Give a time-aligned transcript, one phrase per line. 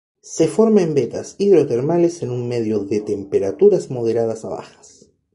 [0.23, 5.11] Se forma en vetas hidrotermales en un medio de temperaturas moderadas a bajas.